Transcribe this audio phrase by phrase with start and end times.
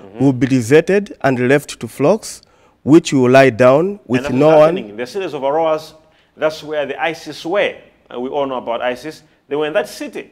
[0.00, 0.24] mm-hmm.
[0.24, 2.42] will be deserted and left to flocks,
[2.82, 4.78] which will lie down with no one.
[4.78, 5.94] In the cities of Aroer,
[6.36, 7.76] that's where the ISIS were.
[8.10, 9.22] And we all know about ISIS.
[9.48, 10.30] They were in that city.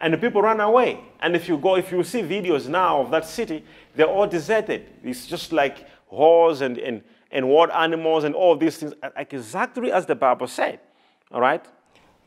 [0.00, 1.00] And the people ran away.
[1.20, 3.64] And if you go, if you see videos now of that city,
[3.94, 4.86] they're all deserted.
[5.02, 9.92] It's just like horses and, and, and wild animals and all these things, like exactly
[9.92, 10.80] as the Bible said.
[11.30, 11.64] All right?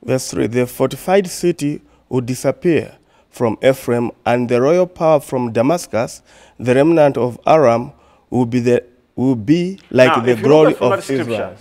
[0.03, 2.97] Verse 3 The fortified city will disappear
[3.29, 6.21] from Ephraim, and the royal power from Damascus,
[6.57, 7.93] the remnant of Aram,
[8.29, 8.83] will be, the,
[9.15, 11.55] will be like now, the glory of Israel.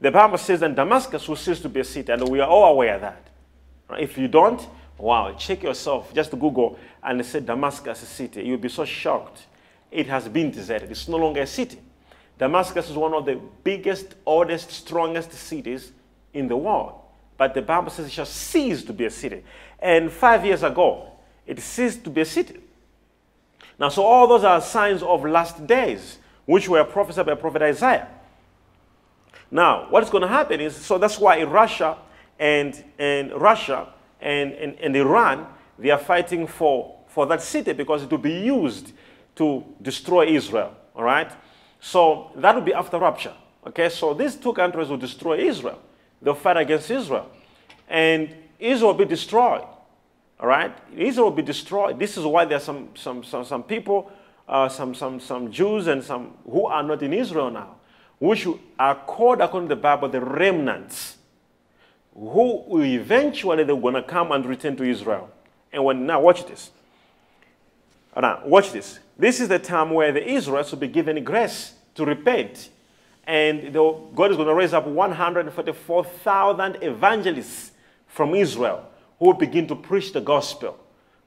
[0.00, 2.72] The Bible says that Damascus will cease to be a city, and we are all
[2.72, 3.28] aware of that.
[3.98, 6.12] If you don't, wow, check yourself.
[6.14, 8.42] Just Google and say Damascus is a city.
[8.42, 9.46] You'll be so shocked.
[9.90, 10.90] It has been deserted.
[10.90, 11.78] It's no longer a city.
[12.38, 15.92] Damascus is one of the biggest, oldest, strongest cities
[16.32, 17.00] in the world.
[17.36, 19.42] But the Bible says it shall cease to be a city.
[19.78, 21.12] And five years ago,
[21.46, 22.60] it ceased to be a city.
[23.78, 28.08] Now, so all those are signs of last days, which were prophesied by Prophet Isaiah.
[29.50, 31.96] Now, what's going to happen is, so that's why Russia
[32.38, 33.88] and, and Russia
[34.20, 35.46] and, and, and Iran,
[35.78, 38.92] they are fighting for, for that city because it will be used
[39.36, 41.30] to destroy Israel, all right?
[41.80, 43.34] So that will be after rapture,
[43.66, 43.88] okay?
[43.88, 45.80] So these two countries will destroy Israel.
[46.20, 47.30] They'll fight against Israel.
[47.88, 49.64] And Israel will be destroyed,
[50.40, 50.76] all right?
[50.96, 51.98] Israel will be destroyed.
[51.98, 54.10] This is why there are some, some, some, some people,
[54.48, 57.76] uh, some, some, some Jews and some who are not in Israel now,
[58.18, 58.46] which
[58.78, 61.18] are called according to the Bible the remnants
[62.14, 65.30] who eventually they're going to come and return to Israel.
[65.72, 66.70] And when now watch this.
[68.16, 68.98] Now watch this.
[69.16, 72.70] This is the time where the Israelites will be given grace to repent,
[73.24, 77.72] and God is going to raise up 144,000 evangelists
[78.08, 78.84] from Israel
[79.18, 80.76] who would begin to preach the gospel.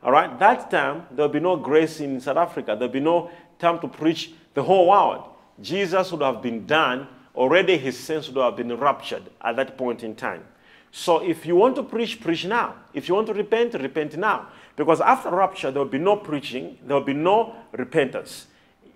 [0.03, 0.37] All right.
[0.39, 2.75] That time there will be no grace in South Africa.
[2.77, 5.29] There will be no time to preach the whole world.
[5.61, 7.77] Jesus would have been done already.
[7.77, 10.43] His sins would have been raptured at that point in time.
[10.91, 12.75] So if you want to preach, preach now.
[12.93, 14.47] If you want to repent, repent now.
[14.75, 18.47] Because after rapture, there will be no preaching, there will be no repentance.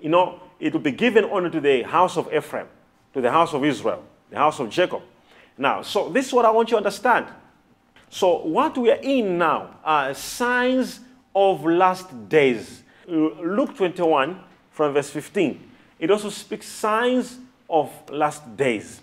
[0.01, 2.67] You know, it will be given only to the house of Ephraim,
[3.13, 5.01] to the house of Israel, the house of Jacob.
[5.57, 7.27] Now, so this is what I want you to understand.
[8.09, 10.99] So what we are in now are signs
[11.35, 12.83] of last days.
[13.07, 14.39] Luke 21
[14.71, 15.71] from verse 15.
[15.99, 17.39] It also speaks signs
[17.69, 19.01] of last days.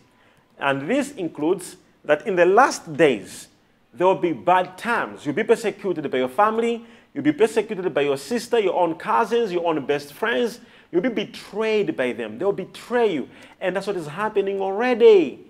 [0.58, 3.48] And this includes that in the last days,
[3.94, 5.26] there will be bad times.
[5.26, 9.52] You'll be persecuted by your family, you'll be persecuted by your sister, your own cousins,
[9.52, 10.60] your own best friends.
[10.90, 12.38] You'll be betrayed by them.
[12.38, 13.28] They'll betray you.
[13.60, 15.40] And that's what is happening already.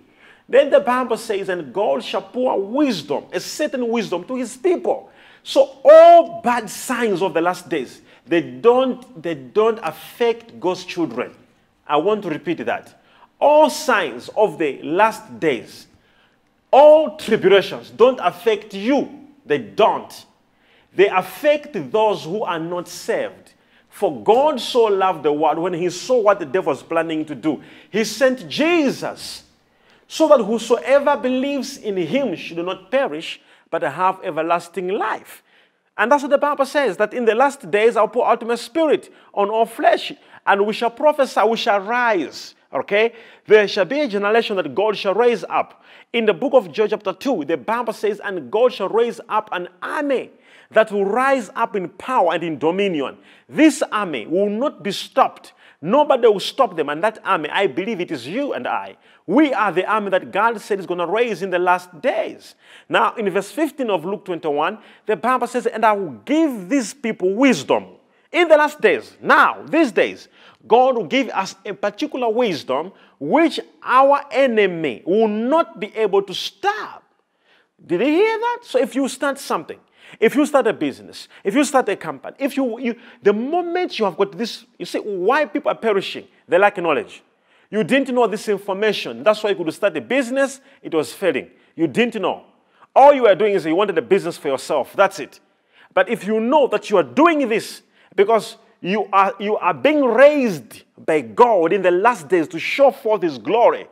[0.47, 5.09] Then the Bible says, and God shall pour wisdom, a certain wisdom to his people.
[5.43, 11.33] So all bad signs of the last days, they don't, they don't affect God's children.
[11.85, 13.01] I want to repeat that.
[13.39, 15.87] All signs of the last days,
[16.71, 19.27] all tribulations don't affect you.
[19.45, 20.25] They don't.
[20.95, 23.53] They affect those who are not saved.
[23.89, 27.35] For God so loved the world when he saw what the devil was planning to
[27.35, 27.61] do.
[27.91, 29.43] He sent Jesus
[30.07, 35.43] so that whosoever believes in him should not perish but have everlasting life.
[35.97, 38.55] And that's what the Bible says that in the last days I'll pour out my
[38.55, 40.11] spirit on all flesh,
[40.45, 42.55] and we shall prophesy, we shall rise.
[42.73, 43.13] Okay?
[43.45, 45.83] There shall be a generation that God shall raise up.
[46.11, 49.49] In the book of Joel, chapter 2, the Bible says, And God shall raise up
[49.51, 50.31] an army
[50.71, 53.17] that will rise up in power and in dominion.
[53.47, 55.52] This army will not be stopped.
[55.85, 56.87] Nobody will stop them.
[56.87, 58.95] And that army, I believe it is you and I.
[59.27, 62.55] We are the army that God said is going to raise in the last days.
[62.87, 66.93] Now, in verse 15 of Luke 21, the Bible says, And I will give these
[66.93, 67.87] people wisdom
[68.31, 69.17] in the last days.
[69.21, 70.29] Now, these days,
[70.65, 76.33] God will give us a particular wisdom which our enemy will not be able to
[76.33, 77.03] stop.
[77.85, 78.59] Did you hear that?
[78.63, 79.81] So if you start something,
[80.19, 83.97] if you start a business, if you start a company, if you, you the moment
[83.99, 87.23] you have got this, you see why people are perishing, they lack knowledge.
[87.69, 89.23] You didn't know this information.
[89.23, 91.49] That's why you could start a business, it was failing.
[91.75, 92.43] You didn't know.
[92.95, 94.93] All you were doing is you wanted a business for yourself.
[94.95, 95.39] That's it.
[95.93, 97.81] But if you know that you are doing this
[98.15, 102.91] because you are, you are being raised by God in the last days to show
[102.91, 103.87] forth His glory.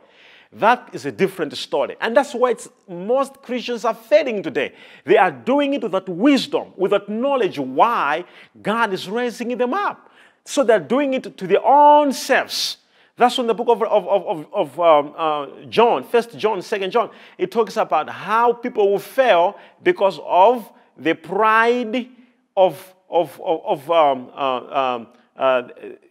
[0.54, 1.96] That is a different story.
[2.00, 2.54] And that's why
[2.88, 4.74] most Christians are failing today.
[5.04, 8.24] They are doing it with that wisdom, with that knowledge why
[8.62, 10.10] God is raising them up.
[10.44, 12.78] So they're doing it to their own selves.
[13.16, 17.10] That's when the book of, of, of, of um, uh, John, First John, Second John,
[17.38, 22.08] it talks about how people will fail because of the pride
[22.56, 25.06] of of, of, of um, uh, um,
[25.36, 25.62] uh,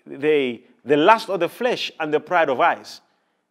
[0.05, 3.01] the, the lust of the flesh and the pride of eyes.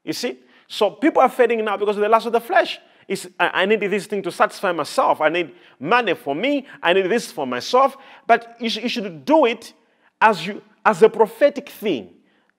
[0.05, 0.39] You see?
[0.73, 2.79] So people are fading now because of the lust of the flesh.
[3.09, 5.21] It's, I, need this thing to satisfy myself.
[5.21, 5.51] I need
[5.81, 6.65] money for me.
[6.81, 7.97] I need this for myself.
[8.25, 9.73] But you, you should do it
[10.21, 12.11] as, you, as a prophetic thing,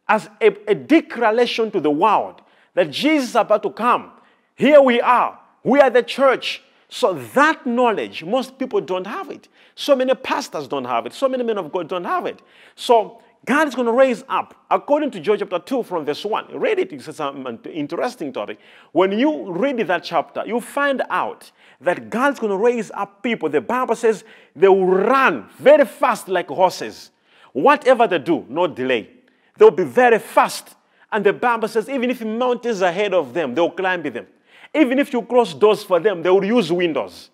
[0.09, 2.41] as a, a declaration to the world
[2.73, 4.11] that Jesus is about to come.
[4.55, 5.39] Here we are.
[5.63, 6.61] We are the church.
[6.89, 9.47] So that knowledge, most people don't have it.
[9.75, 11.13] So many pastors don't have it.
[11.13, 12.41] So many men of God don't have it.
[12.75, 16.59] So God is going to raise up, according to Joel chapter 2 from verse 1.
[16.59, 18.59] Read it, it's an interesting topic.
[18.91, 21.51] When you read that chapter, you find out
[21.81, 23.49] that God's going to raise up people.
[23.49, 24.23] The Bible says
[24.55, 27.09] they will run very fast like horses.
[27.53, 29.09] Whatever they do, no delay.
[29.57, 30.75] They'll be very fast.
[31.11, 34.27] And the Bible says even if mountains are ahead of them, they'll climb them.
[34.73, 37.31] Even if you close doors for them, they will use windows.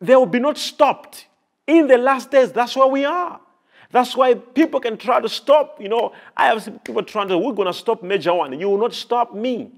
[0.00, 1.26] They will be not stopped.
[1.66, 3.40] In the last days, that's where we are.
[3.94, 5.80] That's why people can try to stop.
[5.80, 8.58] You know, I have seen people trying to, we're going to stop Major One.
[8.58, 9.70] You will not stop me.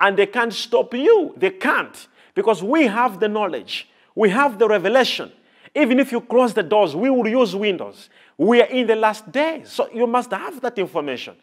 [0.00, 1.32] And they can't stop you.
[1.36, 2.08] They can't.
[2.34, 5.30] Because we have the knowledge, we have the revelation.
[5.72, 8.10] Even if you close the doors, we will use windows.
[8.36, 9.70] We are in the last days.
[9.70, 11.36] So you must have that information.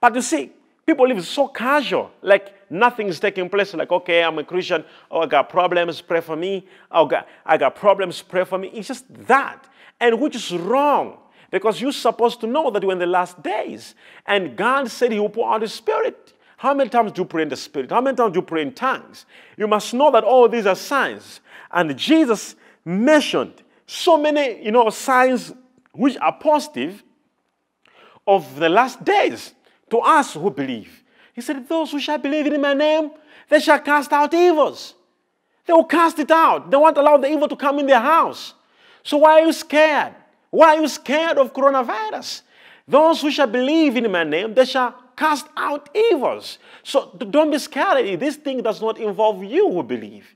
[0.00, 0.52] But you see,
[0.86, 3.74] people live so casual, like nothing is taking place.
[3.74, 4.84] Like, okay, I'm a Christian.
[5.10, 6.64] Oh, I got problems, pray for me.
[6.92, 8.68] Oh, God, I got problems, pray for me.
[8.68, 9.68] It's just that.
[9.98, 11.18] And which is wrong.
[11.52, 13.94] Because you're supposed to know that you're in the last days.
[14.26, 16.32] And God said He will pour out His Spirit.
[16.56, 17.90] How many times do you pray in the Spirit?
[17.90, 19.26] How many times do you pray in tongues?
[19.56, 21.40] You must know that all these are signs.
[21.70, 25.52] And Jesus mentioned so many, you know, signs
[25.92, 27.04] which are positive
[28.26, 29.54] of the last days
[29.90, 31.02] to us who believe.
[31.34, 33.10] He said, Those who shall believe in my name,
[33.48, 34.94] they shall cast out evils.
[35.66, 36.70] They will cast it out.
[36.70, 38.54] They won't allow the evil to come in their house.
[39.02, 40.14] So why are you scared?
[40.52, 42.42] Why are you scared of coronavirus?
[42.86, 46.58] Those who shall believe in my name, they shall cast out evils.
[46.82, 48.20] So don't be scared.
[48.20, 50.34] This thing does not involve you who believe.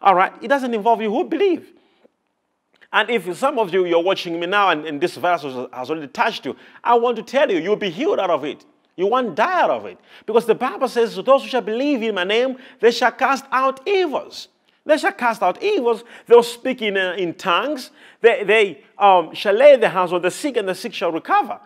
[0.00, 0.32] All right?
[0.40, 1.72] It doesn't involve you who believe.
[2.92, 6.06] And if some of you, you're watching me now and, and this virus has already
[6.06, 6.54] touched you,
[6.84, 8.64] I want to tell you, you'll be healed out of it.
[8.94, 9.98] You won't die out of it.
[10.26, 13.80] Because the Bible says, those who shall believe in my name, they shall cast out
[13.86, 14.46] evils.
[14.86, 16.04] They shall cast out evils.
[16.26, 17.90] They'll speak in, uh, in tongues.
[18.20, 21.60] They, they um, shall lay their hands on the sick, and the sick shall recover.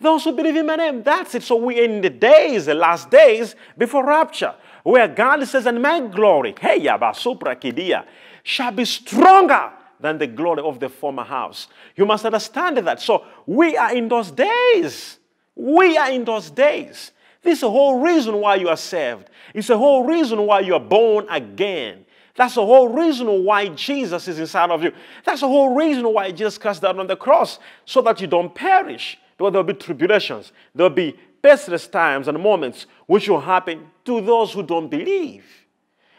[0.00, 1.42] Those who believe in my name, that's it.
[1.42, 6.00] So we're in the days, the last days before rapture, where God says, and my
[6.00, 8.04] glory, hey, Yabasupra Kidia,
[8.42, 9.70] shall be stronger
[10.00, 11.68] than the glory of the former house.
[11.94, 13.00] You must understand that.
[13.00, 15.18] So we are in those days.
[15.54, 17.12] We are in those days.
[17.42, 19.28] This is the whole reason why you are saved.
[19.54, 22.04] It's the whole reason why you are born again.
[22.34, 24.92] That's the whole reason why Jesus is inside of you.
[25.24, 28.54] That's the whole reason why Jesus cast down on the cross, so that you don't
[28.54, 29.18] perish.
[29.36, 34.52] Because there'll be tribulations, there'll be pestilence times and moments which will happen to those
[34.52, 35.44] who don't believe.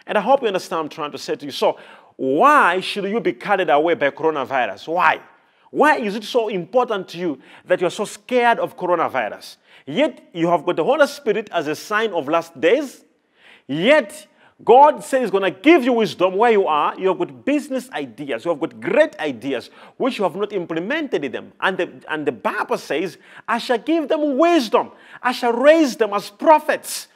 [0.05, 1.51] And I hope you understand what I'm trying to say to you.
[1.51, 1.79] So,
[2.15, 4.87] why should you be carried away by coronavirus?
[4.89, 5.21] Why?
[5.71, 9.57] Why is it so important to you that you're so scared of coronavirus?
[9.87, 13.03] Yet you have got the Holy Spirit as a sign of last days.
[13.65, 14.27] Yet
[14.63, 16.97] God says He's going to give you wisdom where you are.
[16.99, 18.45] You have got business ideas.
[18.45, 21.53] You have got great ideas which you have not implemented in them.
[21.59, 23.17] And the, and the Bible says,
[23.47, 24.91] I shall give them wisdom.
[25.21, 27.07] I shall raise them as prophets.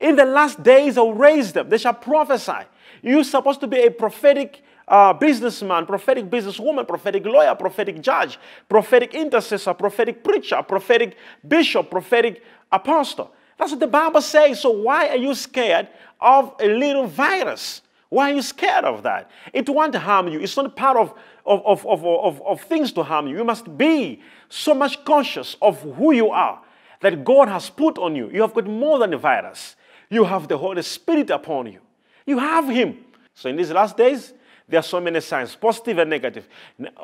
[0.00, 1.68] In the last days, I'll raise them.
[1.68, 2.66] They shall prophesy.
[3.02, 9.14] You're supposed to be a prophetic uh, businessman, prophetic businesswoman, prophetic lawyer, prophetic judge, prophetic
[9.14, 11.16] intercessor, prophetic preacher, prophetic
[11.46, 12.42] bishop, prophetic
[12.72, 13.32] apostle.
[13.58, 14.60] That's what the Bible says.
[14.60, 15.88] So why are you scared
[16.20, 17.82] of a little virus?
[18.08, 19.30] Why are you scared of that?
[19.52, 20.40] It won't harm you.
[20.40, 21.12] It's not part of,
[21.44, 23.36] of, of, of, of, of things to harm you.
[23.36, 26.62] You must be so much conscious of who you are
[27.00, 28.30] that God has put on you.
[28.32, 29.76] You have got more than a virus.
[30.08, 31.80] You have the Holy Spirit upon you.
[32.26, 33.04] You have Him.
[33.34, 34.32] So in these last days,
[34.68, 36.48] there are so many signs, positive and negative.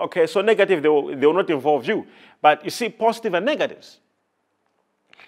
[0.03, 2.07] Okay, so negative, they will, they will not involve you.
[2.41, 4.01] But you see, positive and negatives.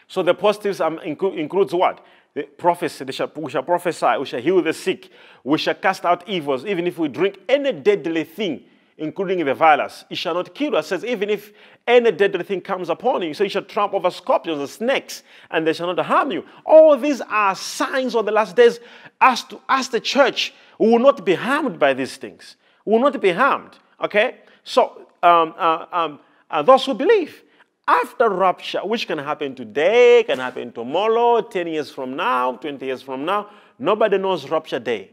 [0.08, 2.04] So the positives um, include, includes what?
[2.34, 5.10] The prophecy, shall, we shall prophesy, we shall heal the sick,
[5.42, 8.64] we shall cast out evils, even if we drink any deadly thing,
[8.98, 10.04] including the virus.
[10.10, 10.86] It shall not kill us.
[10.86, 11.52] It says, even if
[11.86, 15.66] any deadly thing comes upon you, so you shall trample over scorpions and snakes, and
[15.66, 16.44] they shall not harm you.
[16.66, 18.80] All these are signs of the last days
[19.20, 22.56] as to as the church we will not be harmed by these things.
[22.84, 23.78] We will not be harmed.
[24.00, 24.38] Okay?
[24.64, 27.42] So um, uh, um, uh, those who believe,
[27.88, 33.02] after rapture, which can happen today, can happen tomorrow, 10 years from now, 20 years
[33.02, 35.10] from now, nobody knows rapture day.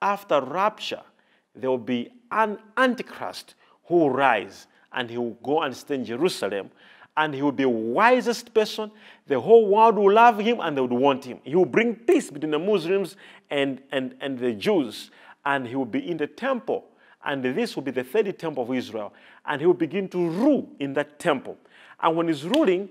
[0.00, 1.02] After rapture,
[1.54, 3.54] there will be an antichrist
[3.86, 6.70] who will rise and he will go and stay in Jerusalem
[7.18, 8.90] and he will be wisest person.
[9.26, 11.40] The whole world will love him and they would want him.
[11.42, 13.16] He will bring peace between the Muslims
[13.50, 15.10] and, and, and the Jews.
[15.44, 16.84] And he will be in the temple.
[17.24, 19.12] And this will be the third temple of Israel.
[19.44, 21.58] And he will begin to rule in that temple.
[22.00, 22.88] And when he's ruling,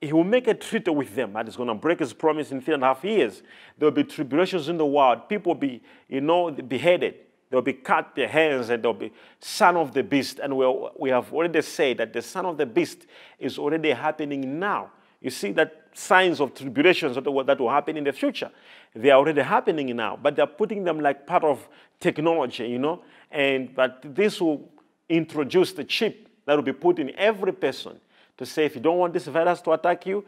[0.00, 2.60] he will make a treaty with them that is going to break his promise in
[2.60, 3.42] three and a half years.
[3.78, 5.28] There will be tribulations in the world.
[5.28, 7.14] People will be, you know, beheaded.
[7.50, 10.40] They'll be cut their hands and they'll be son of the beast.
[10.40, 13.06] And we, we have already said that the son of the beast
[13.38, 14.90] is already happening now.
[15.20, 18.50] You see that signs of tribulations that will, that will happen in the future.
[18.94, 21.66] They are already happening now, but they're putting them like part of
[21.98, 23.02] technology, you know.
[23.30, 24.68] And but this will
[25.08, 27.98] introduce the chip that will be put in every person
[28.36, 30.24] to say, if you don't want this virus to attack you,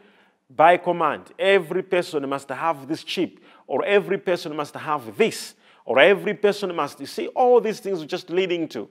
[0.49, 5.99] by command, every person must have this chip, or every person must have this, or
[5.99, 6.99] every person must.
[6.99, 8.89] You see, all these things are just leading to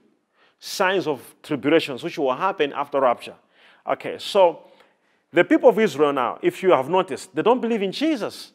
[0.59, 3.35] signs of tribulations, which will happen after rapture.
[3.87, 4.63] Okay, so
[5.31, 8.53] the people of Israel now, if you have noticed, they don't believe in Jesus.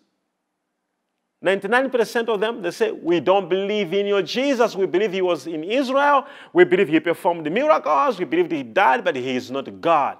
[1.44, 4.76] 99% of them, they say, We don't believe in your Jesus.
[4.76, 6.26] We believe he was in Israel.
[6.52, 8.18] We believe he performed miracles.
[8.18, 10.18] We believe he died, but he is not God.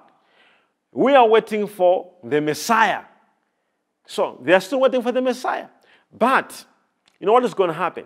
[0.93, 3.03] We are waiting for the Messiah.
[4.07, 5.69] So they are still waiting for the Messiah.
[6.13, 6.65] But
[7.19, 8.05] you know what is going to happen?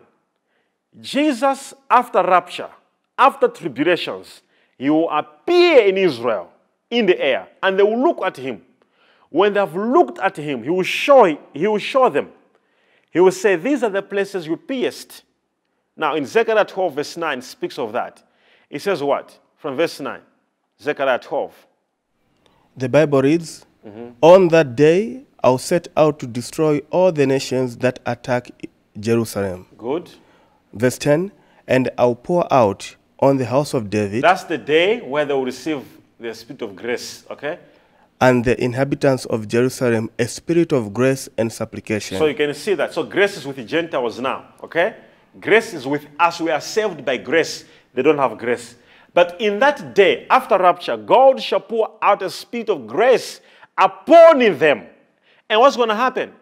[1.01, 2.71] Jesus, after rapture,
[3.19, 4.43] after tribulations,
[4.79, 6.51] he will appear in Israel
[6.91, 8.63] in the air, and they will look at him.
[9.29, 12.31] When they have looked at him, he will show, he will show them.
[13.11, 15.25] He will say, These are the places you pierced.
[15.97, 18.23] Now, in Zechariah 12, verse 9, speaks of that.
[18.69, 19.39] It says what?
[19.57, 20.21] From verse 9,
[20.81, 21.66] Zechariah 12.
[22.77, 24.11] The Bible reads, mm-hmm.
[24.21, 28.51] On that day I'll set out to destroy all the nations that attack
[28.99, 29.67] Jerusalem.
[29.79, 30.11] Good.
[30.73, 31.33] Verse 10
[31.67, 35.45] And I'll pour out on the house of David That's the day where they will
[35.45, 35.85] receive
[36.21, 37.59] the spirit of grace, okay?
[38.21, 42.19] and the inhabitants of Jerusalem a spirit of grace and supplication.
[42.19, 42.93] So you can see that.
[42.93, 44.97] So grace is with the Gentiles now, okay?
[45.39, 46.41] Grace is with us.
[46.41, 47.65] We are saved by grace.
[47.95, 48.75] They don't have grace.
[49.17, 53.41] But in that day, after rapture, God shall pour out a spirit of grace
[53.79, 54.85] upon them.
[55.49, 56.33] And what's going to happen?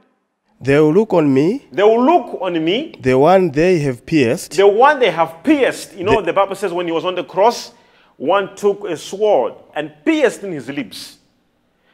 [0.60, 4.56] they will look on me, They will look on me, the one they have pierced,
[4.56, 5.94] the one they have pierced.
[5.94, 7.72] You know, the Bible says when he was on the cross,
[8.16, 11.18] one took a sword and pierced in his lips.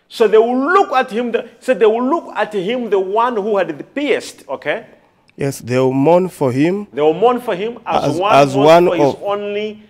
[0.08, 3.37] So they will look at him, the, so they will look at him, the one
[3.37, 4.87] who had pierced, okay?
[5.37, 8.56] yes, they will mourn for him, They will mourn for him as, As- one as
[8.56, 9.89] one for his of- only,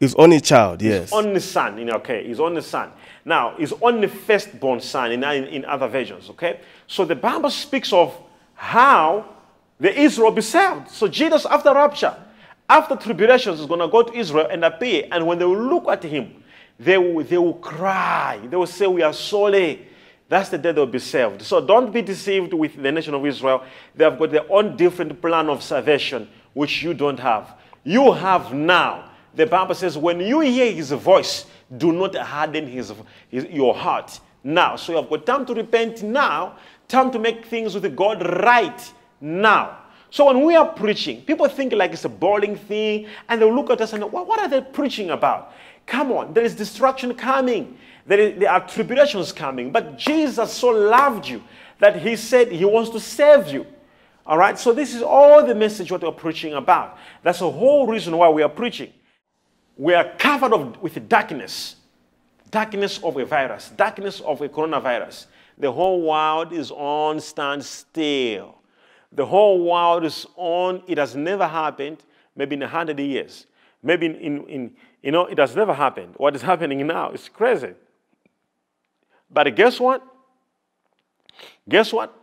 [0.00, 1.10] his only child, yes.
[1.10, 1.78] His only son.
[1.78, 2.92] You know, okay, his only son.
[3.24, 6.60] Now, his only firstborn son in, in, in other versions, okay?
[6.86, 8.16] So the Bible speaks of
[8.54, 9.26] how
[9.80, 10.90] the Israel be saved.
[10.90, 12.16] So Jesus, after rapture,
[12.68, 15.08] after tribulations, is going to go to Israel and appear.
[15.10, 16.42] And when they will look at him,
[16.78, 18.40] they will, they will cry.
[18.48, 19.86] They will say, We are sorry.
[20.28, 21.42] That's the day they'll be saved.
[21.42, 23.64] So don't be deceived with the nation of Israel.
[23.94, 27.54] They have got their own different plan of salvation, which you don't have.
[27.82, 29.07] You have now.
[29.38, 32.92] The Bible says, when you hear his voice, do not harden his,
[33.28, 34.74] his, your heart now.
[34.74, 36.56] So you have got time to repent now,
[36.88, 39.78] time to make things with God right now.
[40.10, 43.70] So when we are preaching, people think like it's a boring thing, and they'll look
[43.70, 45.52] at us and what, what are they preaching about?
[45.86, 47.78] Come on, there is destruction coming.
[48.08, 49.70] There, is, there are tribulations coming.
[49.70, 51.44] But Jesus so loved you
[51.78, 53.66] that he said he wants to save you.
[54.26, 56.98] All right, so this is all the message what we're preaching about.
[57.22, 58.92] That's the whole reason why we are preaching.
[59.78, 61.76] We are covered of, with darkness,
[62.50, 65.26] darkness of a virus, darkness of a coronavirus.
[65.56, 68.56] The whole world is on standstill.
[69.12, 72.02] The whole world is on, it has never happened,
[72.34, 73.46] maybe in a hundred years.
[73.80, 76.14] Maybe in, in, in, you know, it has never happened.
[76.16, 77.74] What is happening now is crazy.
[79.30, 80.02] But guess what?
[81.68, 82.14] Guess what?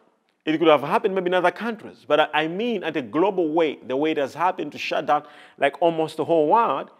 [0.44, 2.06] It could have happened maybe in other countries.
[2.06, 5.24] But I mean, at a global way, the way it has happened to shut down
[5.58, 6.92] like almost the whole world,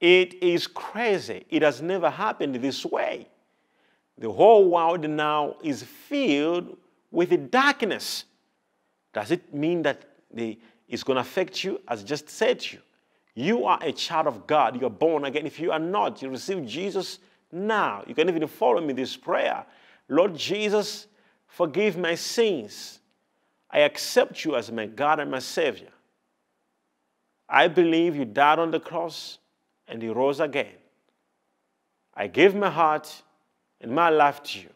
[0.00, 1.46] it is crazy.
[1.48, 3.28] It has never happened this way.
[4.18, 6.76] The whole world now is filled
[7.10, 8.24] with darkness.
[9.12, 10.58] Does it mean that the,
[10.88, 11.80] it's going to affect you?
[11.88, 12.82] As I just said to you,
[13.34, 14.80] you are a child of God.
[14.80, 15.46] You're born again.
[15.46, 17.18] If you are not, you receive Jesus
[17.50, 18.04] now.
[18.06, 19.64] You can even follow me this prayer.
[20.08, 21.06] Lord Jesus,
[21.46, 23.00] forgive my sins.
[23.70, 25.88] I accept you as my God and my Savior.
[27.48, 29.38] I believe you died on the cross
[29.88, 30.74] and he rose again.
[32.14, 33.22] I give my heart
[33.80, 34.70] and my life to you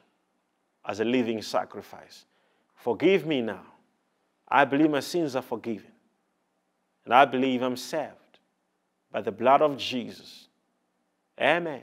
[0.85, 2.25] as a living sacrifice.
[2.75, 3.65] Forgive me now.
[4.49, 5.91] I believe my sins are forgiven.
[7.05, 8.12] And I believe I'm saved
[9.11, 10.49] by the blood of Jesus.
[11.41, 11.83] Amen.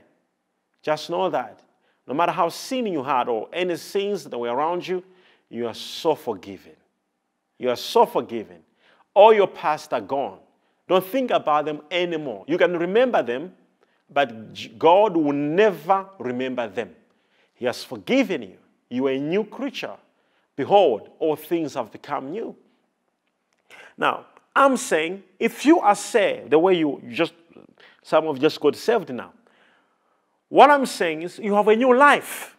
[0.82, 1.60] Just know that
[2.06, 5.02] no matter how sin you had or any sins that were around you,
[5.48, 6.76] you are so forgiven.
[7.58, 8.58] You are so forgiven.
[9.14, 10.38] All your past are gone.
[10.88, 12.44] Don't think about them anymore.
[12.46, 13.52] You can remember them,
[14.08, 16.94] but God will never remember them.
[17.54, 18.58] He has forgiven you.
[18.88, 19.96] You are a new creature.
[20.54, 22.54] Behold, all things have become new.
[23.98, 27.32] Now, I'm saying if you are saved the way you just,
[28.02, 29.32] some of you just got saved now,
[30.48, 32.56] what I'm saying is you have a new life.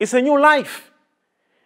[0.00, 0.90] It's a new life.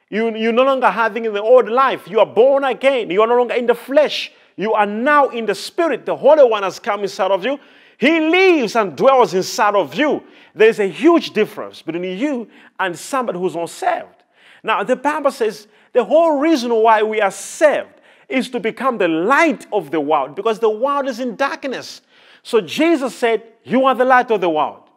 [0.09, 2.09] You, you're no longer having the old life.
[2.09, 3.11] You are born again.
[3.11, 4.33] You are no longer in the flesh.
[4.61, 6.05] You are now in the spirit.
[6.05, 7.59] The Holy One has come inside of you.
[7.97, 10.23] He lives and dwells inside of you.
[10.55, 12.47] There's a huge difference between you
[12.79, 14.23] and somebody who's unsaved.
[14.63, 19.09] Now, the Bible says the whole reason why we are saved is to become the
[19.09, 22.03] light of the world because the world is in darkness.
[22.43, 24.91] So Jesus said, You are the light of the world.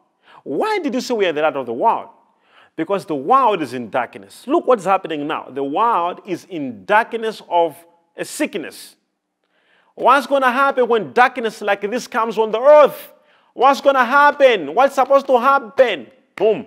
[0.43, 2.09] Why did you say we are the light of the world?
[2.75, 4.43] Because the world is in darkness.
[4.45, 5.47] Look what's happening now.
[5.49, 7.77] The world is in darkness of
[8.17, 8.97] a sickness.
[9.95, 13.13] What's going to happen when darkness like this comes on the earth?
[13.53, 14.73] What's going to happen?
[14.73, 16.07] What's supposed to happen?
[16.35, 16.65] Boom.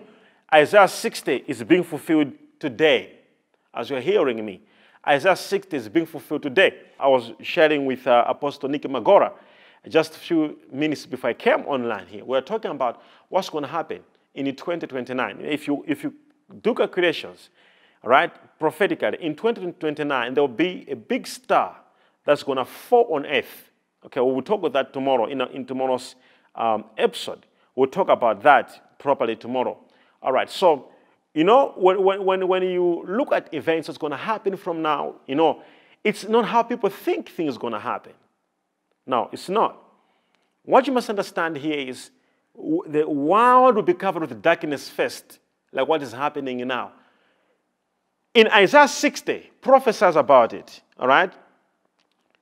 [0.52, 3.18] Isaiah 60 is being fulfilled today
[3.74, 4.60] as you're hearing me.
[5.06, 6.74] Isaiah 60 is being fulfilled today.
[6.98, 9.32] I was sharing with uh, Apostle Nicky Magora
[9.88, 12.24] just a few minutes before I came online here.
[12.24, 14.00] We we're talking about what's going to happen
[14.34, 15.40] in 2029.
[15.40, 16.14] If you, if you
[16.62, 17.50] do calculations,
[18.04, 21.76] right, prophetically, in 2029, there will be a big star
[22.26, 23.70] that's going to fall on earth.
[24.04, 26.14] Okay, we'll talk about that tomorrow in, a, in tomorrow's
[26.54, 27.46] um, episode.
[27.74, 29.78] We'll talk about that properly tomorrow.
[30.20, 30.90] All right, so
[31.36, 35.16] you know, when, when, when you look at events that's going to happen from now,
[35.26, 35.62] you know,
[36.02, 38.12] it's not how people think things are going to happen.
[39.06, 39.82] No, it's not.
[40.62, 42.10] What you must understand here is
[42.54, 45.38] the world will be covered with darkness first,
[45.72, 46.92] like what is happening now.
[48.32, 51.32] In Isaiah 60, prophesies about it, all right?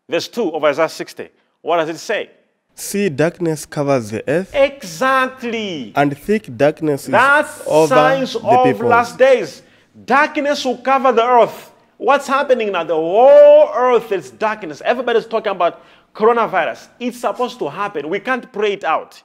[0.08, 1.28] Verse 2 of Isaiah 60.
[1.62, 2.30] What does it say?
[2.74, 4.54] See, darkness covers the earth.
[4.54, 5.92] Exactly.
[5.94, 8.88] And thick darkness is That's over signs the of people.
[8.88, 9.62] last days.
[10.04, 11.72] Darkness will cover the earth.
[11.96, 12.82] What's happening now?
[12.84, 14.82] The whole earth is darkness.
[14.84, 15.82] Everybody's talking about
[16.14, 16.88] coronavirus.
[16.98, 18.08] It's supposed to happen.
[18.08, 19.22] We can't pray it out.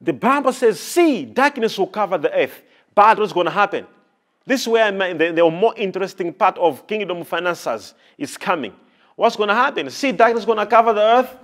[0.00, 2.62] The Bible says, see, darkness will cover the earth.
[2.94, 3.86] But what's going to happen?
[4.46, 8.72] This is where the, the more interesting part of kingdom finances is coming.
[9.18, 9.90] What's going to happen?
[9.90, 11.36] See, darkness is going to cover the earth.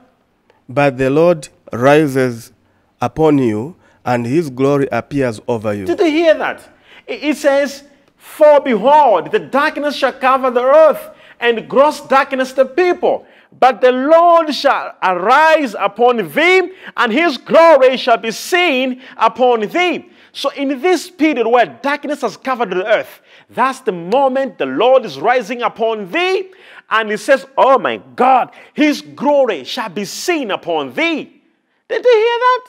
[0.68, 2.52] But the Lord rises
[3.00, 5.84] upon you, and his glory appears over you.
[5.84, 6.62] Did you hear that?
[7.04, 7.82] It says,
[8.16, 13.26] For behold, the darkness shall cover the earth, and gross darkness the people.
[13.58, 20.12] But the Lord shall arise upon thee, and his glory shall be seen upon thee.
[20.30, 25.04] So, in this period where darkness has covered the earth, that's the moment the Lord
[25.04, 26.50] is rising upon thee,
[26.90, 31.42] and he says, Oh my God, his glory shall be seen upon thee.
[31.88, 32.64] Did you hear that?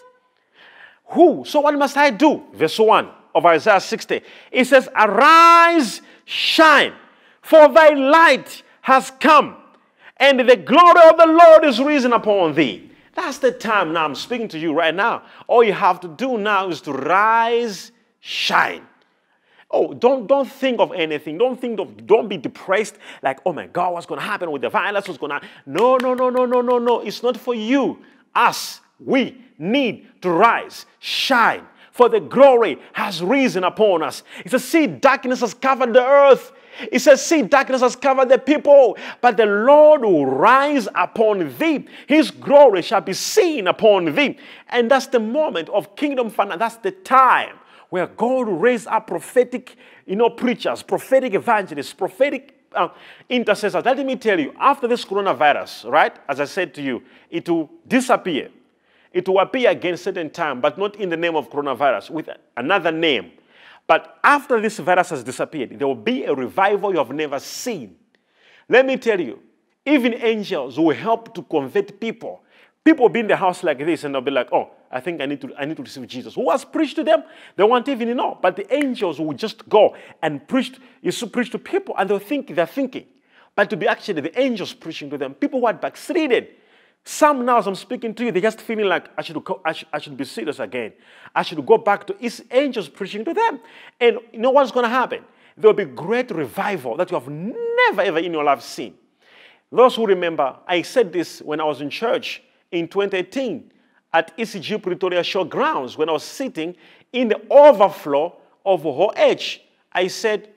[1.07, 1.43] Who?
[1.45, 2.43] So, what must I do?
[2.53, 4.21] Verse 1 of Isaiah 60.
[4.51, 6.93] It says, Arise, shine,
[7.41, 9.55] for thy light has come,
[10.17, 12.91] and the glory of the Lord is risen upon thee.
[13.13, 15.23] That's the time now I'm speaking to you right now.
[15.47, 18.85] All you have to do now is to rise, shine.
[19.71, 21.37] Oh, don't, don't think of anything.
[21.37, 24.61] Don't think of, don't be depressed like, oh my God, what's going to happen with
[24.61, 25.07] the violence?
[25.07, 27.01] What's going to No, no, no, no, no, no, no.
[27.01, 27.99] It's not for you.
[28.33, 31.65] Us, we need to rise, shine.
[31.91, 34.23] For the glory has risen upon us.
[34.43, 36.51] It says, see, darkness has covered the earth.
[36.91, 41.85] It says, See, darkness has covered the people, but the Lord will rise upon thee.
[42.07, 44.37] His glory shall be seen upon thee.
[44.67, 46.59] And that's the moment of kingdom finance.
[46.59, 47.57] That's the time
[47.89, 52.89] where God raised up prophetic, you know, preachers, prophetic evangelists, prophetic uh,
[53.29, 53.83] intercessors.
[53.85, 57.69] Let me tell you, after this coronavirus, right, as I said to you, it will
[57.87, 58.49] disappear.
[59.11, 62.91] It will appear again certain time, but not in the name of coronavirus, with another
[62.91, 63.31] name.
[63.87, 67.95] But after this virus has disappeared, there will be a revival you have never seen.
[68.67, 69.39] Let me tell you,
[69.85, 72.41] even angels will help to convert people.
[72.85, 75.19] People will be in the house like this and they'll be like, oh, I think
[75.19, 76.35] I need to, I need to receive Jesus.
[76.35, 77.23] Who has preached to them?
[77.55, 78.37] They won't even know.
[78.39, 82.53] But the angels will just go and preach, should preach to people and they'll think
[82.53, 83.07] they're thinking.
[83.55, 86.49] But to be actually the angels preaching to them, people who are backslided,
[87.03, 89.87] some now, as I'm speaking to you, they're just feeling like I should, I should,
[89.91, 90.93] I should be serious again.
[91.33, 93.59] I should go back to His angels preaching to them.
[93.99, 95.23] And you know what's going to happen?
[95.57, 98.95] There will be great revival that you have never, ever in your life seen.
[99.71, 102.43] Those who remember, I said this when I was in church
[102.75, 103.71] in 2018
[104.13, 106.75] at ECG Pretoria Showgrounds when I was sitting
[107.11, 108.35] in the overflow
[108.65, 109.11] of Hoh.
[109.91, 110.49] I said,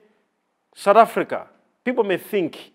[0.75, 1.47] South Africa.
[1.83, 2.71] People may think,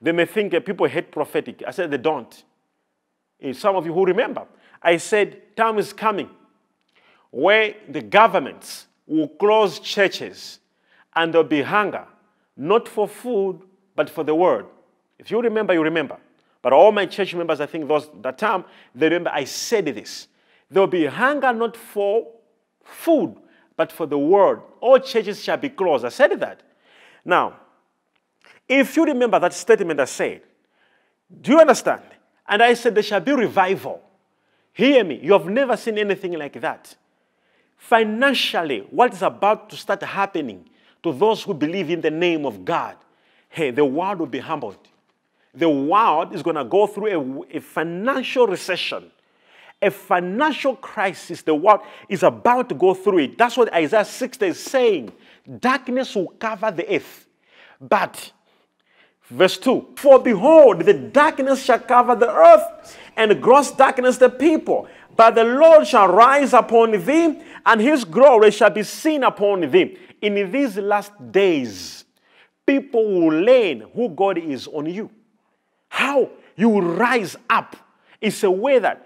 [0.00, 1.62] they may think that people hate prophetic.
[1.66, 2.44] I said they don't.
[3.40, 4.46] And some of you who remember,
[4.82, 6.30] I said time is coming
[7.30, 10.60] where the governments will close churches
[11.14, 12.06] and there'll be hunger,
[12.56, 13.60] not for food,
[13.94, 14.66] but for the word.
[15.18, 16.18] If you remember, you remember.
[16.62, 20.28] But all my church members, I think those that time, they remember I said this.
[20.70, 22.26] There will be hunger not for
[22.84, 23.36] food,
[23.76, 24.60] but for the word.
[24.80, 26.04] All churches shall be closed.
[26.04, 26.62] I said that.
[27.24, 27.54] Now,
[28.68, 30.42] if you remember that statement I said,
[31.40, 32.02] do you understand?
[32.46, 34.02] And I said there shall be revival.
[34.72, 35.20] Hear me.
[35.22, 36.94] You have never seen anything like that.
[37.76, 40.68] Financially, what is about to start happening
[41.02, 42.96] to those who believe in the name of God,
[43.48, 44.88] hey, the world will be humbled.
[45.58, 49.10] The world is going to go through a, a financial recession
[49.80, 53.38] a financial crisis the world is about to go through it.
[53.38, 55.12] That's what Isaiah 60 is saying.
[55.60, 57.26] Darkness will cover the earth.
[57.80, 58.32] But,
[59.26, 64.88] verse 2 For behold, the darkness shall cover the earth, and gross darkness the people.
[65.14, 69.96] But the Lord shall rise upon thee, and his glory shall be seen upon thee.
[70.20, 72.04] In these last days,
[72.66, 75.08] people will learn who God is on you.
[75.88, 77.76] How you rise up.
[78.20, 79.04] is a way that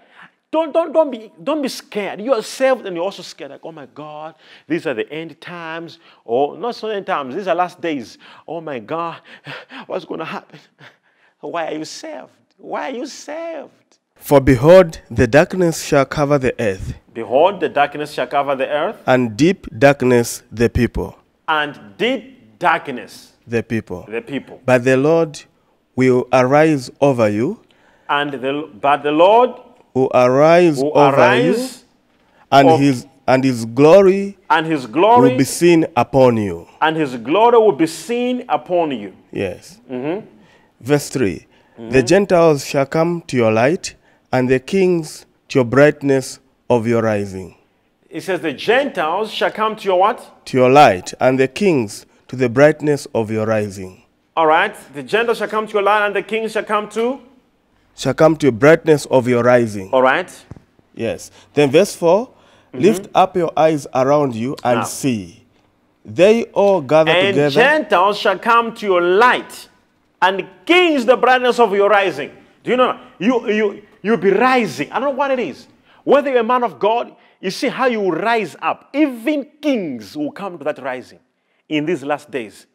[0.51, 2.21] don't, don't, don't, be, don't be scared.
[2.21, 3.51] You are saved and you're also scared.
[3.51, 4.35] Like, oh my God,
[4.67, 5.97] these are the end times.
[6.25, 8.17] Oh, or not so end times, these are last days.
[8.47, 9.19] Oh my God,
[9.87, 10.59] what's going to happen?
[11.39, 12.29] Why are you saved?
[12.57, 13.71] Why are you saved?
[14.15, 18.95] For behold, the darkness shall cover the earth, Behold, the darkness shall cover the earth,
[19.05, 21.17] and deep darkness the people.
[21.47, 24.05] and deep darkness The people.
[24.07, 24.61] the people.
[24.65, 25.41] But the Lord
[25.95, 27.59] will arise over you,
[28.09, 29.51] And the, but the Lord
[29.93, 31.87] will arise will over arise, you,
[32.51, 36.67] and of- his and his glory and his glory will be seen upon you.
[36.81, 39.13] and his glory will be seen upon you.
[39.31, 39.79] Yes.
[39.89, 40.25] Mm-hmm.
[40.81, 41.45] Verse 3
[41.89, 43.95] The Gentiles shall come to your light,
[44.31, 47.55] and the kings to your brightness of your rising.
[48.09, 50.45] It says, The Gentiles shall come to your what?
[50.47, 54.02] To your light, and the kings to the brightness of your rising.
[54.35, 54.75] All right.
[54.93, 57.21] The Gentiles shall come to your light, and the kings shall come to.
[57.95, 59.91] Shall come to the brightness of your rising.
[59.91, 60.31] All right.
[60.95, 61.31] Yes.
[61.53, 62.79] Then verse 4 mm-hmm.
[62.79, 64.85] Lift up your eyes around you and Now.
[64.85, 65.45] see.
[66.03, 67.43] They all gather together.
[67.43, 67.53] And.
[67.53, 69.69] Gentiles shall come to your light,
[70.21, 72.31] and kings the brightness of your rising.
[72.63, 72.99] Do you know?
[73.19, 74.91] You, you, you'll be rising.
[74.91, 75.67] I don't know what it is.
[76.03, 78.89] Whether you're a man of God, you see how you rise up.
[78.93, 81.19] Even kings will come to that rising
[81.69, 82.65] in these last days.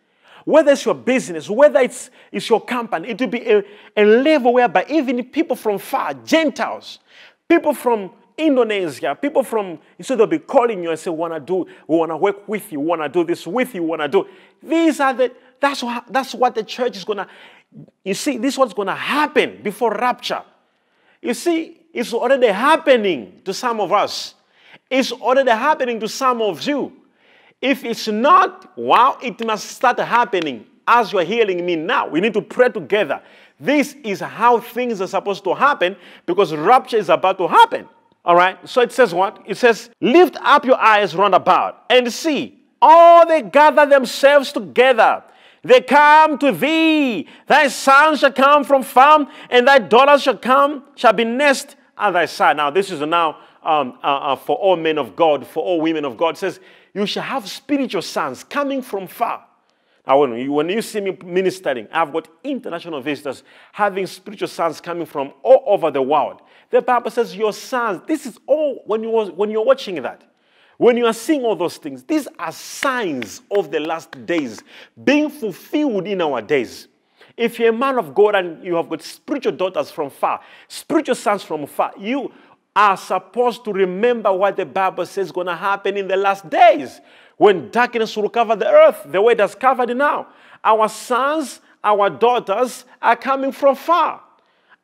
[0.49, 3.63] Whether it's your business, whether it's, it's your company, it will be a,
[3.95, 7.01] a level whereby even people from far, Gentiles,
[7.47, 11.41] people from Indonesia, people from, so they'll be calling you and say, we want to
[11.41, 13.89] do, we want to work with you, we want to do this with you, we
[13.91, 14.27] want to do.
[14.63, 17.27] These are the, that's what, that's what the church is to,
[18.03, 20.43] you see, this is what's to happen before rapture.
[21.21, 24.33] You see, it's already happening to some of us.
[24.89, 26.98] It's already happening to some of you.
[27.61, 32.09] If it's not, wow, it must start happening as you're hearing me now.
[32.09, 33.21] We need to pray together.
[33.61, 37.89] This is how things are supposed to happen because rapture is about to happen.
[38.25, 38.57] All right?
[38.69, 39.43] So it says what?
[39.47, 42.61] It says, Lift up your eyes round about and see.
[42.81, 45.25] All they gather themselves together.
[45.63, 47.27] They come to thee.
[47.47, 52.13] Thy son shall come from farm, and thy daughter shall come, shall be nest at
[52.13, 52.57] thy side.
[52.57, 56.05] Now, this is now um, uh, uh, for all men of God, for all women
[56.05, 56.37] of God.
[56.37, 56.61] It says,
[56.95, 59.45] You shall have spiritual sons coming from far.
[60.07, 64.81] Now, when you, when you see me ministering, I've got international visitors having spiritual sons
[64.81, 66.41] coming from all over the world.
[66.71, 70.23] The Bible says, Your sons, this is all when, you was, when you're watching that.
[70.79, 74.63] When you are seeing all those things, these are signs of the last days
[75.05, 76.89] being fulfilled in our days.
[77.37, 81.17] If you're a man of God and you have got spiritual daughters from far, spiritual
[81.17, 82.33] sons from far, you
[82.79, 86.49] are supposed to remember what the Bible says is going to happen in the last
[86.49, 87.01] days
[87.37, 90.29] when darkness will cover the earth the way it has covered it now.
[90.63, 94.23] Our sons, our daughters are coming from far.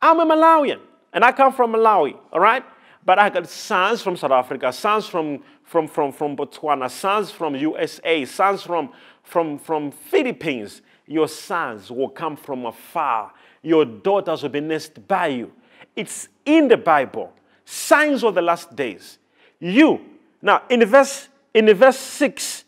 [0.01, 0.81] I'm a Malawian
[1.13, 2.65] and I come from Malawi, all right?
[3.05, 7.55] But I got sons from South Africa, sons from, from, from, from Botswana, sons from
[7.55, 8.89] USA, sons from,
[9.23, 10.81] from, from Philippines.
[11.07, 13.31] Your sons will come from afar.
[13.61, 15.53] Your daughters will be nursed by you.
[15.95, 17.31] It's in the Bible.
[17.65, 19.17] Signs of the last days.
[19.59, 19.99] You.
[20.41, 22.63] Now, in the verse, in the verse 6,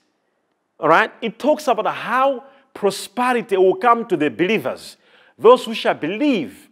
[0.80, 4.98] all right, it talks about how prosperity will come to the believers,
[5.38, 6.70] those who shall believe.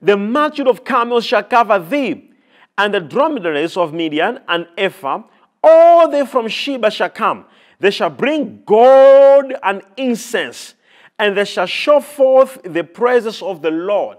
[0.00, 2.30] The multitude of camels shall cover thee,
[2.76, 5.22] and the dromedaries of Midian and Ephah
[5.62, 7.44] All they from Sheba shall come.
[7.78, 10.74] They shall bring gold and incense,
[11.18, 14.18] and they shall show forth the praises of the Lord.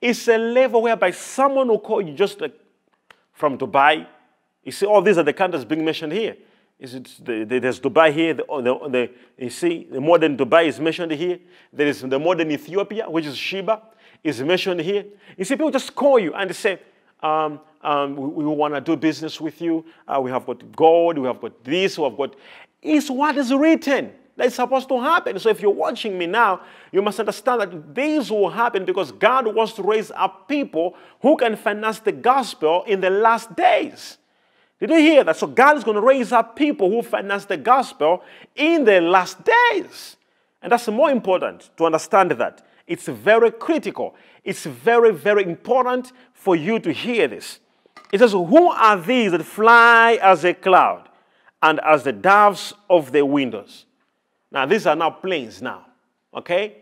[0.00, 2.40] It's a level whereby someone will call you just
[3.32, 4.06] from Dubai.
[4.64, 6.36] You see, all these are the countries being mentioned here.
[6.78, 8.34] Is it the, the, there's Dubai here.
[8.34, 9.10] The, the, the,
[9.44, 11.38] you see, the modern Dubai is mentioned here.
[11.72, 13.82] There is the modern Ethiopia, which is Sheba,
[14.22, 15.04] is mentioned here.
[15.36, 16.78] You see, people just call you and they say,
[17.20, 19.84] um, um, we, we want to do business with you.
[20.06, 21.18] Uh, we have got gold.
[21.18, 21.98] We have got this.
[21.98, 22.36] We have got.
[22.80, 24.12] It's what is written.
[24.38, 25.36] That's supposed to happen.
[25.40, 26.60] So if you're watching me now,
[26.92, 31.36] you must understand that this will happen because God wants to raise up people who
[31.36, 34.16] can finance the gospel in the last days.
[34.78, 35.36] Did you hear that?
[35.36, 38.22] So God is going to raise up people who finance the gospel
[38.54, 39.38] in the last
[39.72, 40.16] days.
[40.62, 42.64] And that's more important to understand that.
[42.86, 44.14] It's very critical.
[44.44, 47.58] It's very, very important for you to hear this.
[48.12, 51.08] It says, Who are these that fly as a cloud
[51.60, 53.84] and as the doves of the windows?
[54.50, 55.86] Now, these are now planes now,
[56.34, 56.76] okay?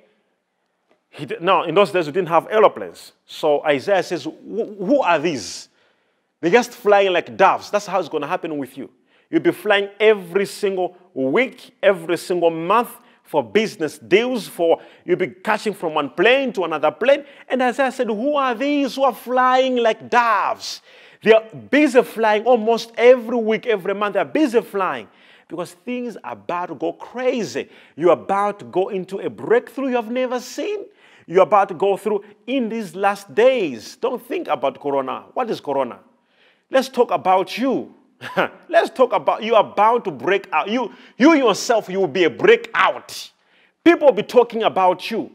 [1.10, 3.12] He, now, in those days, we didn't have aeroplanes.
[3.26, 5.68] So Isaiah says, Who are these?
[6.40, 7.70] They're just flying like doves.
[7.70, 8.90] That's how it's going to happen with you.
[9.30, 12.90] You'll be flying every single week, every single month
[13.24, 17.24] for business deals, for you'll be catching from one plane to another plane.
[17.48, 20.82] And as I said, who are these who are flying like doves?
[21.22, 24.14] They are busy flying almost every week, every month.
[24.14, 25.08] They're busy flying
[25.48, 27.68] because things are about to go crazy.
[27.96, 30.86] You're about to go into a breakthrough you have never seen.
[31.26, 33.96] You're about to go through in these last days.
[33.96, 35.24] Don't think about Corona.
[35.34, 35.98] What is Corona?
[36.70, 37.94] Let's talk about you.
[38.68, 40.68] Let's talk about you are bound to break out.
[40.68, 43.30] You, you yourself, you will be a breakout.
[43.84, 45.30] People will be talking about you.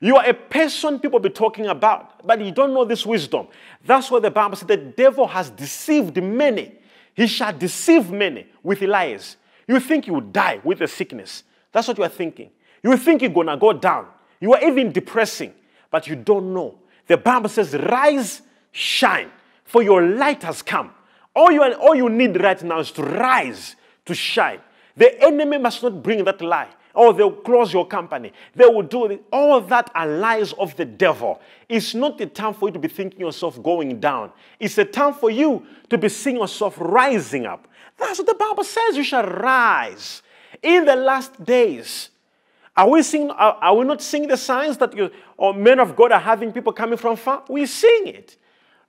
[0.00, 3.48] You are a person people will be talking about, but you don't know this wisdom.
[3.84, 6.76] That's what the Bible said the devil has deceived many.
[7.18, 9.38] He shall deceive many with lies.
[9.66, 11.42] You think you will die with a sickness.
[11.72, 12.50] That's what you are thinking.
[12.80, 14.06] You think you're going to go down.
[14.38, 15.52] You are even depressing,
[15.90, 16.78] but you don't know.
[17.08, 19.32] The Bible says, Rise, shine,
[19.64, 20.92] for your light has come.
[21.34, 24.60] All you, all you need right now is to rise, to shine.
[24.96, 26.68] The enemy must not bring that lie.
[26.98, 28.32] Or they'll close your company.
[28.56, 29.24] They will do it.
[29.32, 31.40] All that are lies of the devil.
[31.68, 34.32] It's not the time for you to be thinking yourself going down.
[34.58, 37.68] It's the time for you to be seeing yourself rising up.
[37.98, 38.96] That's what the Bible says.
[38.96, 40.22] You shall rise
[40.60, 42.10] in the last days.
[42.76, 43.30] Are we seeing?
[43.30, 46.52] Are, are we not seeing the signs that you or men of God are having
[46.52, 47.44] people coming from far?
[47.48, 48.36] We're seeing it.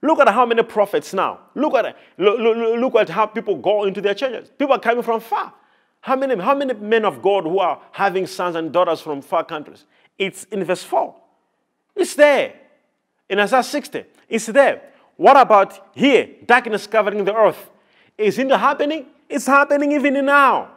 [0.02, 1.38] Look at how many prophets now.
[1.54, 4.50] Look at look, look, look at how people go into their churches.
[4.58, 5.54] People are coming from far.
[6.00, 9.44] How many, how many men of God who are having sons and daughters from far
[9.44, 9.84] countries?
[10.18, 11.14] It's in verse 4.
[11.96, 12.54] It's there.
[13.28, 14.82] In Isaiah 60, it's there.
[15.16, 16.28] What about here?
[16.46, 17.70] Darkness covering the earth.
[18.16, 19.06] Isn't it happening?
[19.28, 20.70] It's happening even now.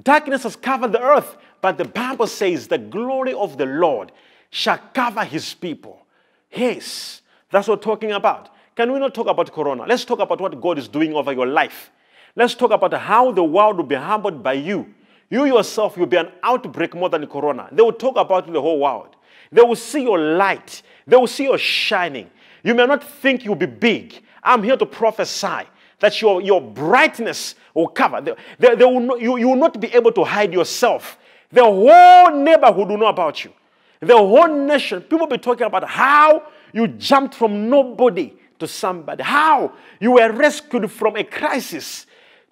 [0.00, 4.12] Darkness has covered the earth, but the Bible says the glory of the Lord
[4.50, 6.06] shall cover his people.
[6.50, 8.50] Yes, that's what we're talking about.
[8.74, 9.84] Can we not talk about Corona?
[9.86, 11.90] Let's talk about what God is doing over your life.
[12.34, 14.92] Let's talk about how the world will be humbled by you.
[15.28, 17.68] You yourself will be an outbreak more than Corona.
[17.72, 19.16] They will talk about the whole world.
[19.50, 20.82] They will see your light.
[21.06, 22.30] They will see your shining.
[22.62, 24.22] You may not think you'll be big.
[24.42, 25.68] I'm here to prophesy
[26.00, 28.20] that your, your brightness will cover.
[28.20, 31.18] They, they, they will you, you will not be able to hide yourself.
[31.50, 33.52] The whole neighborhood will know about you.
[34.00, 36.42] The whole nation, people will be talking about how
[36.72, 39.22] you jumped from nobody to somebody.
[39.22, 42.06] How you were rescued from a crisis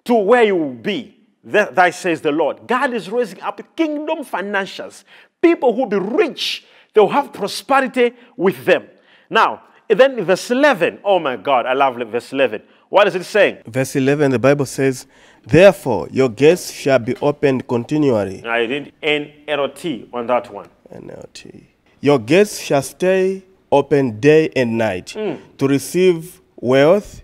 [0.05, 1.17] to where you will be.
[1.43, 2.67] That, that says the Lord.
[2.67, 5.03] God is raising up kingdom financials,
[5.41, 6.65] people who will be rich.
[6.93, 8.87] They'll have prosperity with them.
[9.29, 10.99] Now, then verse 11.
[11.03, 12.61] Oh my God, I love verse 11.
[12.89, 13.59] What is it saying?
[13.65, 15.07] Verse 11, the Bible says,
[15.45, 18.45] Therefore, your gates shall be opened continually.
[18.45, 20.67] I did N-L-T on that one.
[20.93, 21.63] NLT.
[22.01, 25.35] Your gates shall stay open day and night hmm.
[25.57, 27.23] to receive wealth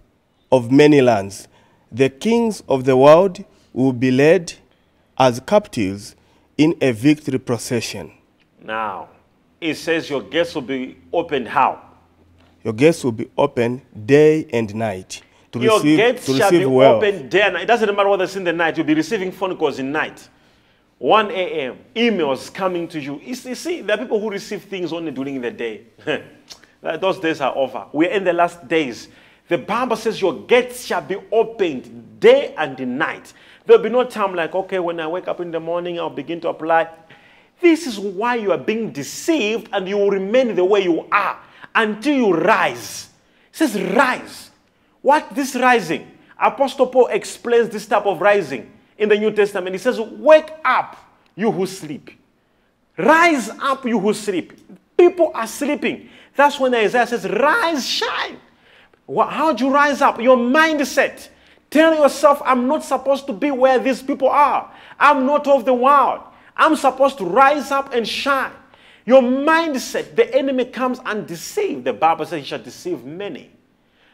[0.51, 1.47] of many lands.
[1.91, 4.53] The kings of the world will be led
[5.17, 6.15] as captives
[6.57, 8.11] in a victory procession.
[8.63, 9.09] Now,
[9.61, 11.81] it says your gates will be opened how?
[12.63, 15.21] Your gates will be open day and night
[15.51, 17.03] to Your receive, gates to shall be wealth.
[17.03, 17.63] open day and night.
[17.63, 18.77] It doesn't matter whether it's in the night.
[18.77, 20.27] You'll be receiving phone calls in night.
[20.99, 21.77] 1 a.m.
[21.95, 23.21] Emails coming to you.
[23.23, 25.83] You see, see, there are people who receive things only during the day.
[26.81, 27.85] Those days are over.
[27.93, 29.07] We're in the last days.
[29.47, 33.33] The Bible says your gates shall be opened day and night.
[33.65, 36.41] There'll be no time like, okay, when I wake up in the morning, I'll begin
[36.41, 36.89] to apply.
[37.61, 41.39] This is why you are being deceived and you will remain the way you are
[41.73, 43.09] until you rise.
[43.49, 44.51] It says rise.
[45.01, 46.11] What this rising?
[46.39, 49.73] Apostle Paul explains this type of rising in the New Testament.
[49.73, 50.97] He says, Wake up,
[51.35, 52.11] you who sleep.
[52.97, 54.53] Rise up, you who sleep.
[54.97, 56.09] People are sleeping.
[56.35, 58.39] That's when Isaiah says, Rise, shine.
[59.07, 60.21] How do you rise up?
[60.21, 61.29] Your mindset.
[61.69, 64.71] Tell yourself, I'm not supposed to be where these people are.
[64.99, 66.21] I'm not of the world.
[66.55, 68.53] I'm supposed to rise up and shine.
[69.05, 71.83] Your mindset, the enemy comes and deceives.
[71.83, 73.51] The Bible says he shall deceive many.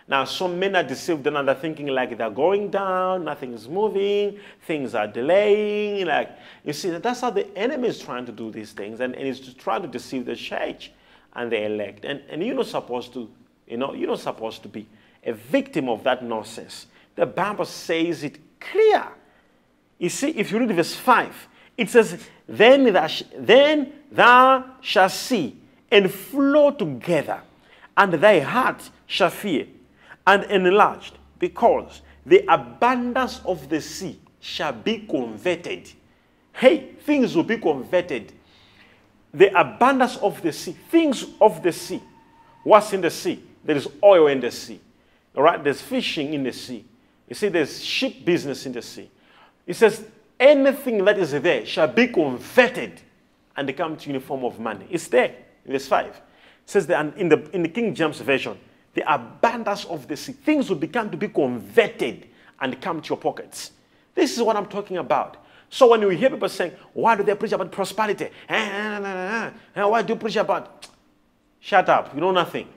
[0.08, 4.38] Now, some men are deceived and they're thinking like they're going down, nothing is moving,
[4.68, 6.06] things are delaying.
[6.06, 6.32] Like
[6.64, 9.54] you see, that's how the enemy is trying to do these things, and, and he's
[9.54, 10.92] trying to deceive the church
[11.34, 12.06] and the elect.
[12.06, 13.32] And, and you're not supposed to,
[13.74, 14.86] you know, you're not supposed to be
[15.24, 16.86] a victim of that nonsense.
[17.16, 19.04] The Bible says it clear.
[19.98, 25.58] You see, if you read verse 5, it says, Then thou, then thou shalt see
[25.90, 27.42] and flow together,
[27.98, 29.66] and thy heart shall fear
[30.28, 35.92] and enlarged, because the abundance of the sea shall be converted.
[36.52, 38.34] Hey, things will be converted.
[39.34, 42.04] The abundance of the sea, things of the sea.
[42.64, 43.44] What's in the sea?
[43.64, 44.80] There is oil in the sea.
[45.36, 46.86] All right, there's fishing in the sea.
[47.28, 49.10] You see, there's ship business in the sea.
[49.66, 50.06] It says,
[50.40, 53.02] anything that is there shall be converted
[53.56, 54.86] and come to uniform of money.
[54.90, 56.08] It's there in verse 5.
[56.08, 56.22] It
[56.66, 58.58] says that in the, in the King James Version,
[58.94, 62.28] the abundance of the sea, things will begin to be converted
[62.60, 63.72] and come to your pockets.
[64.14, 65.38] This is what I'm talking about.
[65.70, 68.30] So when you hear people saying, why do they preach about prosperity?
[68.48, 70.88] Eh, why do you preach about?
[71.60, 72.68] Shut up, you know nothing.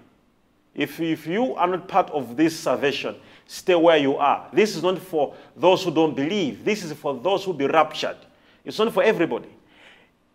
[0.76, 4.46] If, if you are not part of this salvation, stay where you are.
[4.52, 6.64] This is not for those who don't believe.
[6.64, 8.18] This is for those who be raptured.
[8.62, 9.48] It's not for everybody.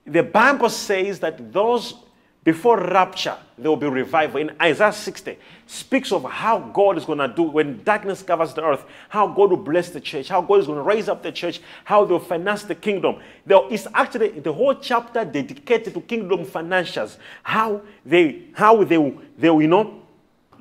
[0.06, 1.94] The Bible says that those
[2.44, 4.42] before rapture, there will be revival.
[4.42, 8.64] In Isaiah 60, speaks of how God is going to do when darkness covers the
[8.64, 11.32] earth, how God will bless the church, how God is going to raise up the
[11.32, 13.18] church, how they'll finance the kingdom.
[13.46, 19.50] There is actually the whole chapter dedicated to kingdom financials, how they, how they, they
[19.52, 20.01] will, you know,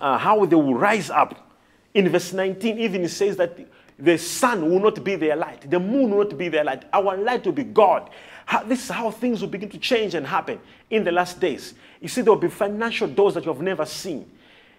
[0.01, 1.53] uh, how they will rise up.
[1.95, 3.59] In verse 19, even it says that
[3.99, 6.85] the sun will not be their light, the moon will not be their light.
[6.93, 8.11] Our light will be God.
[8.47, 10.59] How, this is how things will begin to change and happen
[10.89, 11.75] in the last days.
[12.01, 14.31] You see, there will be financial doors that you have never seen.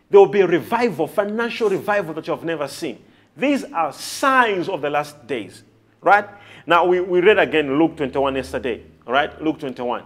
[0.10, 3.02] There will be a revival, financial revival that you have never seen.
[3.38, 5.64] These are signs of the last days,
[6.02, 6.28] right?
[6.66, 9.42] Now, we, we read again Luke 21 yesterday, right?
[9.42, 10.04] Luke 21.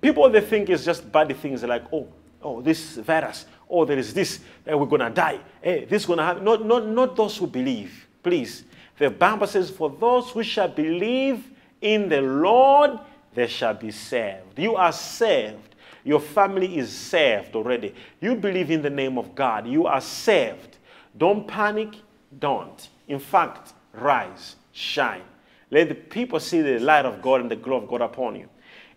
[0.00, 2.06] People, they think it's just bad things like, oh,
[2.42, 5.40] oh, this virus, oh, there is this, that we're going to die.
[5.60, 6.44] Hey, this is going to happen.
[6.44, 8.64] Not, not, not those who believe, please.
[8.98, 12.98] The Bible says, for those who shall believe in the Lord,
[13.34, 14.58] they shall be saved.
[14.58, 15.76] You are saved.
[16.04, 17.94] Your family is saved already.
[18.20, 19.66] You believe in the name of God.
[19.66, 20.78] You are saved.
[21.16, 21.94] Don't panic.
[22.38, 22.88] Don't.
[23.06, 25.22] In fact, rise, shine.
[25.70, 28.48] Let the people see the light of God and the glory of God upon you.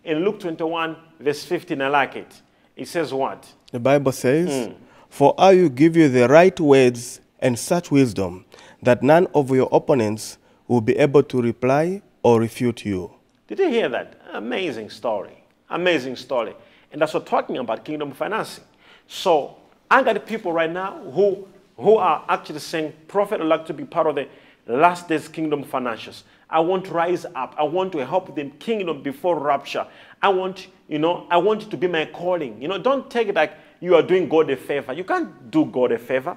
[0.04, 2.42] In Luke 21, verse 15, I like it.
[2.76, 3.46] It says what?
[3.70, 4.74] The Bible says, mm.
[5.08, 8.46] For I will give you the right words and such wisdom
[8.82, 13.12] that none of your opponents will be able to reply or refute you.
[13.46, 14.20] Did you hear that?
[14.32, 15.44] Amazing story.
[15.68, 16.54] Amazing story.
[16.90, 18.64] And that's what talking about kingdom financing.
[19.06, 19.56] So
[19.90, 23.84] I got people right now who, who are actually saying, Prophet, I'd like to be
[23.84, 24.28] part of the
[24.66, 26.22] last days kingdom financials.
[26.52, 27.54] I want to rise up.
[27.58, 29.86] I want to help the kingdom before rapture.
[30.20, 32.60] I want, you know, I want it to be my calling.
[32.62, 34.92] You know, don't take it like you are doing God a favor.
[34.92, 36.36] You can't do God a favor.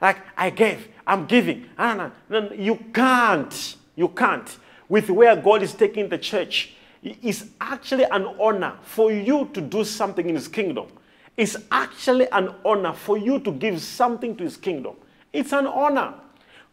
[0.00, 1.66] Like I gave, I'm giving.
[1.78, 3.76] Ah, no, no, no, you can't.
[3.94, 4.58] You can't
[4.92, 9.84] with where God is taking the church, it's actually an honor for you to do
[9.84, 10.88] something in His kingdom.
[11.34, 14.96] It's actually an honor for you to give something to His kingdom.
[15.32, 16.12] It's an honor.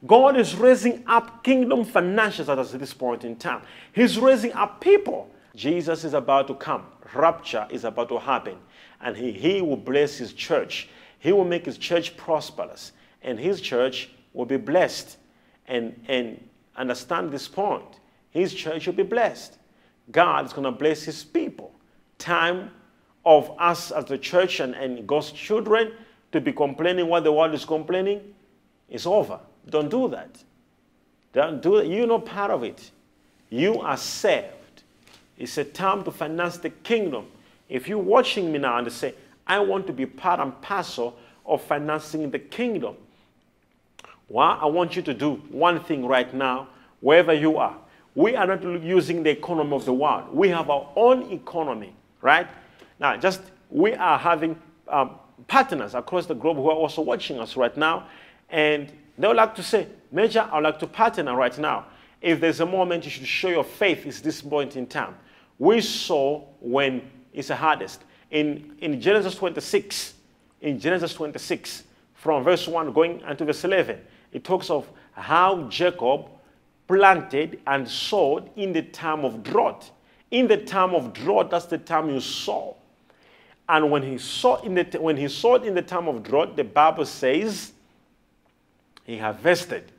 [0.08, 3.62] God is raising up kingdom financials at this point in time.
[3.92, 5.30] He's raising up people.
[5.56, 6.86] Jesus is about to come.
[7.14, 8.58] Rapture is about to happen.
[9.02, 10.88] And he, he will bless his church.
[11.20, 12.94] He will make his church prosperous.
[13.24, 15.18] And his church will be blessed.
[15.68, 16.42] And, and
[16.78, 18.00] understand this point.
[18.32, 19.58] His church will be blessed.
[20.12, 21.74] God is going to bless his people.
[22.18, 22.72] Time
[23.26, 25.92] of us as the church and, and God's children
[26.32, 28.22] to be complaining what the world is complaining
[28.88, 29.40] is over.
[29.70, 30.44] Don't do that.
[31.34, 31.88] Don't do that.
[31.88, 32.92] You're not part of it.
[33.50, 34.84] You are saved.
[35.38, 37.28] It's a time to finance the kingdom.
[37.70, 39.14] If you're watching me now and say,
[39.48, 42.96] I want to be part and parcel of financing the kingdom,
[44.28, 46.68] well, I want you to do one thing right now,
[47.00, 47.76] wherever you are.
[48.16, 50.34] We are not using the economy of the world.
[50.34, 52.48] We have our own economy, right?
[53.00, 55.12] Now, just we are having um,
[55.48, 58.08] partners across the globe who are also watching us right now.
[58.50, 61.86] And They would like to say, Major, I would like to partner right now.
[62.22, 65.16] If there's a moment you should show your faith, it's this point in time.
[65.60, 68.04] We saw when it's the hardest.
[68.32, 70.14] In, in Genesis 26,
[70.62, 71.84] in Genesis 26,
[72.16, 74.00] from verse 1 going into verse 11,
[74.32, 76.30] it talks of how Jacob
[76.88, 79.92] planted and sowed in the time of drought.
[80.32, 82.78] In the time of drought, that's the time you sow.
[83.68, 86.64] And when he sowed in the, when he sowed in the time of drought, the
[86.64, 87.74] Bible says
[89.10, 89.92] he harvested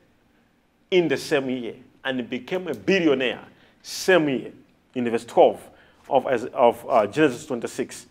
[0.89, 3.43] in the same year and became a billionaire
[3.81, 4.51] same year
[4.95, 5.69] in verse 12
[6.09, 8.05] of, of uh, Genesis 26.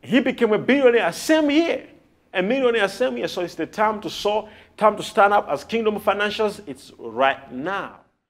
[0.00, 1.88] He became a billionaire same year,
[2.32, 3.26] a millionaire same year.
[3.26, 6.60] So it's the time to sow, time to stand up as Kingdom Financials.
[6.68, 7.98] It's right now.